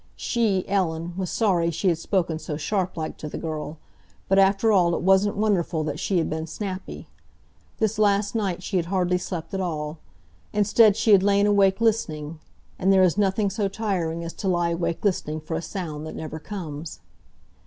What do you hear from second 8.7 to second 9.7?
had hardly slept at